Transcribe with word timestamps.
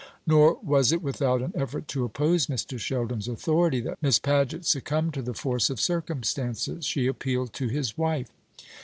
Nor 0.25 0.57
was 0.63 0.91
it 0.91 1.03
without 1.03 1.43
an 1.43 1.53
effort 1.53 1.87
to 1.89 2.03
oppose 2.03 2.47
Mr. 2.47 2.79
Sheldon's 2.79 3.27
authority 3.27 3.79
that 3.81 4.01
Miss 4.01 4.17
Paget 4.17 4.65
succumbed 4.65 5.13
to 5.13 5.21
the 5.21 5.35
force 5.35 5.69
of 5.69 5.79
circumstances. 5.79 6.85
She 6.87 7.05
appealed 7.05 7.53
to 7.53 7.67
his 7.67 7.95
wife. 7.99 8.31